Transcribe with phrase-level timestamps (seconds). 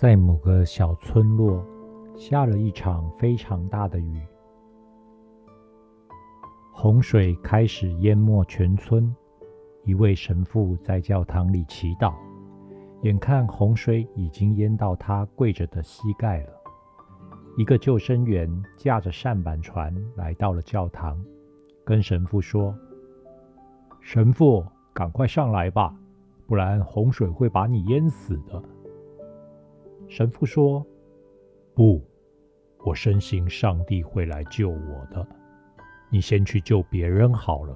[0.00, 1.60] 在某个小村落，
[2.16, 4.22] 下了一场非常大的雨，
[6.72, 9.12] 洪水开始淹没全村。
[9.82, 12.14] 一位神父在教堂里祈祷，
[13.02, 16.52] 眼看洪水已经淹到他跪着的膝盖了。
[17.56, 21.20] 一个救生员驾着扇板船来到了教堂，
[21.84, 22.72] 跟神父说
[24.00, 25.92] ：“神父，赶快上来吧，
[26.46, 28.62] 不然洪水会把你淹死的。”
[30.08, 30.84] 神父说
[31.76, 32.02] ：“不，
[32.78, 35.26] 我深信上帝会来救我的。
[36.10, 37.74] 你先去救别人好了。”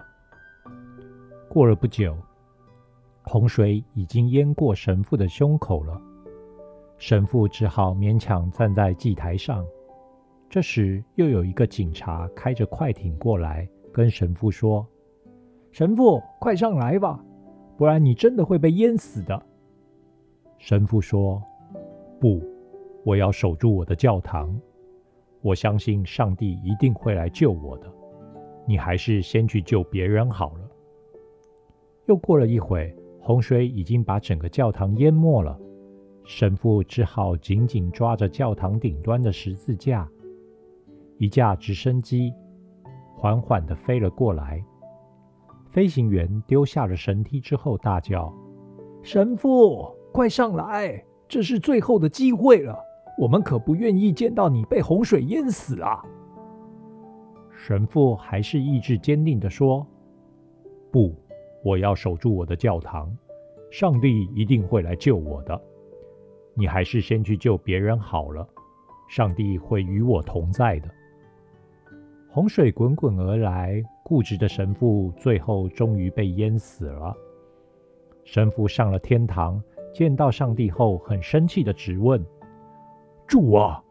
[1.49, 2.17] 过了不久，
[3.25, 6.01] 洪水已经淹过神父的胸口了，
[6.97, 9.63] 神父只好勉强站在祭台上。
[10.49, 14.87] 这时，又有一个警察开着快艇过来，跟神父说
[15.71, 17.23] ：“神父，快上来吧，
[17.77, 19.47] 不然你真的会被淹死的。”
[20.57, 21.43] 神父说。
[22.23, 22.41] 不，
[23.05, 24.57] 我要守住我的教堂。
[25.41, 27.93] 我相信上帝一定会来救我的。
[28.65, 30.71] 你还是先去救别人好了。
[32.07, 35.59] 又过了一会，洪水已经把整个教堂淹没了。
[36.23, 40.09] 神父只好紧紧抓着教堂顶端的十字架。
[41.19, 42.33] 一架直升机
[43.17, 44.65] 缓缓地飞了过来。
[45.71, 48.33] 飞行员丢下了绳梯之后，大叫
[49.03, 52.79] ：“神父，快上来！”这是最后的机会了，
[53.17, 56.05] 我们可不愿意见到你被洪水淹死啊！
[57.51, 59.87] 神父还是意志坚定地说
[60.93, 61.15] ：“不，
[61.65, 63.11] 我要守住我的教堂，
[63.71, 65.59] 上帝一定会来救我的。
[66.53, 68.47] 你还是先去救别人好了，
[69.09, 70.91] 上帝会与我同在的。”
[72.29, 77.17] 洪水滚滚而来，固执的神父最后终于被淹死了。
[78.23, 79.59] 神父上了天堂。
[79.93, 82.25] 见到上帝后，很生气的质问
[83.29, 83.83] ：“主啊，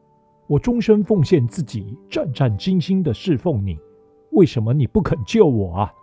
[0.48, 3.80] 我终身奉献自己，战战兢兢的侍奉你，
[4.31, 5.94] 为什么你不肯救我啊？”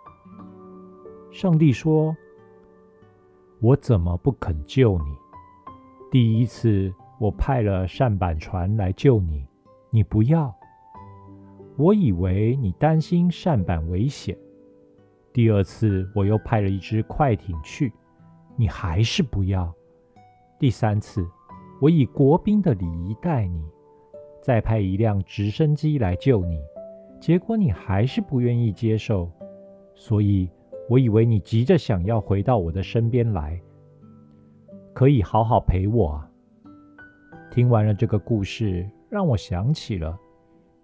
[1.31, 2.15] 上帝说
[3.61, 5.15] ：“我怎么不肯救你？
[6.09, 9.45] 第一次我派了扇板船来救你，
[9.91, 10.55] 你不要，
[11.77, 14.35] 我以为你担心扇板危险。
[15.31, 17.93] 第二次我又派了一只快艇去，
[18.55, 19.71] 你还是不要。”
[20.59, 21.25] 第三次，
[21.79, 23.63] 我以国宾的礼仪待你，
[24.41, 26.59] 再派一辆直升机来救你，
[27.17, 29.31] 结果你还是不愿意接受，
[29.95, 30.49] 所以
[30.89, 33.57] 我以为你急着想要回到我的身边来，
[34.93, 36.29] 可以好好陪我啊。
[37.49, 40.19] 听完了这个故事，让我想起了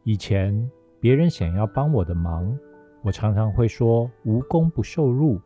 [0.04, 0.72] 以前
[1.02, 2.58] 别人想要帮我的忙，
[3.04, 5.38] 我常常会说无功不受禄。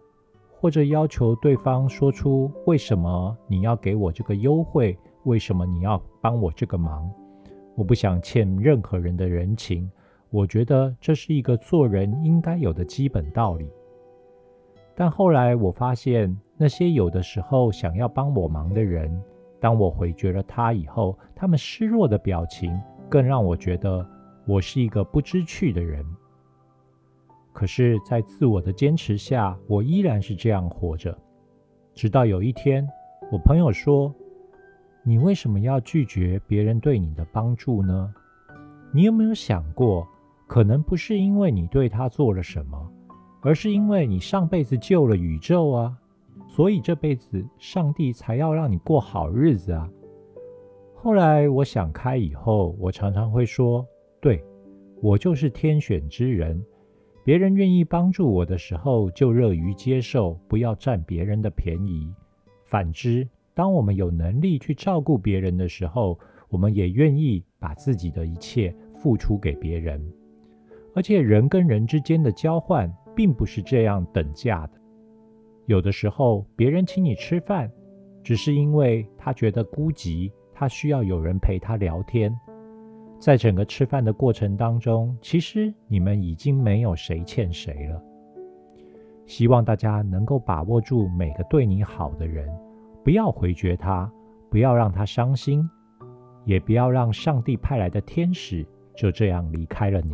[0.62, 7.10] 或者要求对方说出为什么你要给我这个优惠，为什么你要帮我这个忙？
[7.78, 9.90] 我不想欠任何人的人情，
[10.30, 13.72] 我觉得这是一个做人应该有的基本道理。
[14.94, 19.10] 但后来我发现，那些有的时候想要帮我忙的人，
[19.62, 22.78] 当我回绝了他以后，他们失落的表情，
[23.08, 24.06] 更让我觉得
[24.46, 26.06] 我是一个不知趣的人。
[27.60, 31.14] 可是，在自我的坚持下，我依然是这样活着。
[31.94, 32.88] 直到有一天，
[33.34, 34.16] 我朋友说
[35.04, 38.14] ：“你为什么要拒绝别人对你的帮助呢？
[38.94, 40.08] 你有没有想过，
[40.48, 42.94] 可能不是因为你对他做了什么，
[43.42, 45.98] 而是因为你上辈子救了宇宙啊，
[46.48, 49.86] 所以这辈子上帝才要让你过好日子啊。”
[50.96, 53.86] 后来我想开以后，我常常会说
[54.22, 54.42] ：“对
[55.02, 56.58] 我就是天选之人。”
[57.30, 62.12] 别人愿意帮助我的时候，就乐于接受，不要占别人的便宜。
[62.66, 66.18] 反之，当我们有能力去照顾别人的时候，
[66.50, 70.04] 我们也愿意把自己的一切付出给别人。
[70.96, 74.74] 而且，人跟人之间的交换并不是这样等价的。
[75.68, 77.72] 有的时候，别人请你吃饭，
[78.24, 82.36] 只是因为他觉得孤寂，他需要有人陪他聊天。
[83.20, 88.02] 在整个吃饭的过程当中，其实你们已经没有谁欠谁了。
[89.26, 92.50] 希望大家能够把握住每个对你好的人，
[93.04, 94.10] 不要回绝他，
[94.50, 95.70] 不要让他伤心，
[96.46, 100.14] 也不要让上帝派来的天使就这样离开了你。